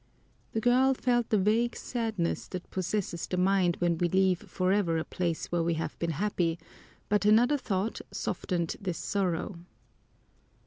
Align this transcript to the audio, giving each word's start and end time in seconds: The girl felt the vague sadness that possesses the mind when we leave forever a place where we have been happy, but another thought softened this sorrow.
The 0.53 0.59
girl 0.59 0.95
felt 0.95 1.29
the 1.29 1.37
vague 1.37 1.75
sadness 1.75 2.47
that 2.47 2.71
possesses 2.71 3.27
the 3.27 3.37
mind 3.37 3.75
when 3.75 3.99
we 3.99 4.09
leave 4.09 4.39
forever 4.49 4.97
a 4.97 5.03
place 5.03 5.51
where 5.51 5.61
we 5.61 5.75
have 5.75 5.99
been 5.99 6.13
happy, 6.17 6.57
but 7.07 7.23
another 7.23 7.55
thought 7.59 8.01
softened 8.11 8.77
this 8.81 8.97
sorrow. 8.97 9.59